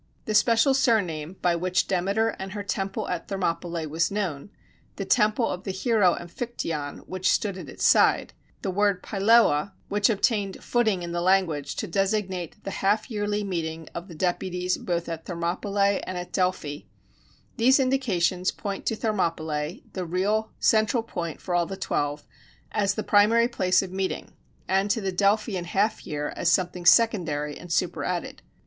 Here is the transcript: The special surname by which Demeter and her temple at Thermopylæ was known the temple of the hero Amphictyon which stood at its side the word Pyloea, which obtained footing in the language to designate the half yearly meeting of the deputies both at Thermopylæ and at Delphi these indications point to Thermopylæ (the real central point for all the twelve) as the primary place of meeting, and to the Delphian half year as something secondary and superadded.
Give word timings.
The 0.25 0.33
special 0.33 0.73
surname 0.73 1.35
by 1.43 1.55
which 1.55 1.87
Demeter 1.87 2.29
and 2.39 2.53
her 2.53 2.63
temple 2.63 3.07
at 3.07 3.27
Thermopylæ 3.27 3.85
was 3.87 4.09
known 4.09 4.49
the 4.95 5.05
temple 5.05 5.47
of 5.47 5.63
the 5.63 5.69
hero 5.69 6.15
Amphictyon 6.15 7.01
which 7.07 7.29
stood 7.29 7.55
at 7.55 7.69
its 7.69 7.85
side 7.85 8.33
the 8.63 8.71
word 8.71 9.03
Pyloea, 9.03 9.73
which 9.89 10.09
obtained 10.09 10.63
footing 10.63 11.03
in 11.03 11.11
the 11.11 11.21
language 11.21 11.75
to 11.75 11.85
designate 11.87 12.63
the 12.63 12.71
half 12.71 13.11
yearly 13.11 13.43
meeting 13.43 13.89
of 13.93 14.07
the 14.07 14.15
deputies 14.15 14.75
both 14.75 15.07
at 15.07 15.25
Thermopylæ 15.25 16.01
and 16.07 16.17
at 16.17 16.33
Delphi 16.33 16.87
these 17.57 17.79
indications 17.79 18.49
point 18.49 18.87
to 18.87 18.95
Thermopylæ 18.95 19.83
(the 19.93 20.03
real 20.03 20.49
central 20.57 21.03
point 21.03 21.39
for 21.39 21.53
all 21.53 21.67
the 21.67 21.77
twelve) 21.77 22.25
as 22.71 22.95
the 22.95 23.03
primary 23.03 23.47
place 23.47 23.83
of 23.83 23.91
meeting, 23.91 24.31
and 24.67 24.89
to 24.89 24.99
the 24.99 25.11
Delphian 25.13 25.65
half 25.65 26.07
year 26.07 26.33
as 26.35 26.51
something 26.51 26.87
secondary 26.87 27.55
and 27.55 27.71
superadded. 27.71 28.41